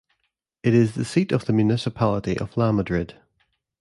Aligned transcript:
It 0.63 0.73
is 0.73 0.95
the 0.95 1.05
seat 1.05 1.31
of 1.31 1.45
the 1.45 1.53
municipality 1.53 2.35
of 2.35 2.55
Lamadrid. 2.55 3.13